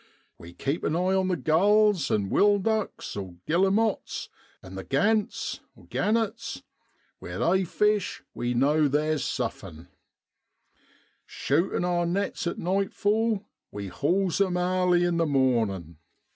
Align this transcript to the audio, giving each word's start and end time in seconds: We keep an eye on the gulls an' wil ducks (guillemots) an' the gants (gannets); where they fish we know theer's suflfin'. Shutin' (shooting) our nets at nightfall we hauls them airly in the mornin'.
We 0.39 0.53
keep 0.53 0.83
an 0.83 0.95
eye 0.95 1.13
on 1.13 1.27
the 1.27 1.35
gulls 1.37 2.09
an' 2.09 2.31
wil 2.31 2.57
ducks 2.57 3.15
(guillemots) 3.45 4.29
an' 4.63 4.73
the 4.73 4.83
gants 4.83 5.59
(gannets); 5.89 6.63
where 7.19 7.37
they 7.37 7.65
fish 7.65 8.23
we 8.33 8.55
know 8.55 8.89
theer's 8.89 9.21
suflfin'. 9.23 9.89
Shutin' 11.27 11.27
(shooting) 11.69 11.85
our 11.85 12.07
nets 12.07 12.47
at 12.47 12.57
nightfall 12.57 13.45
we 13.71 13.89
hauls 13.89 14.39
them 14.39 14.57
airly 14.57 15.03
in 15.03 15.17
the 15.17 15.27
mornin'. 15.27 15.97